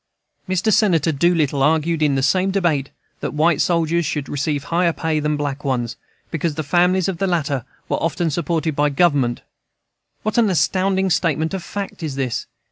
[0.49, 0.73] Mr.
[0.73, 5.37] Senator Doolittle argued in the same debate that white soldiers should receive higher pay than
[5.37, 5.95] black ones,
[6.31, 9.43] because the families of the latter were often supported by Government
[10.23, 12.47] What an astounding statement of fact is this!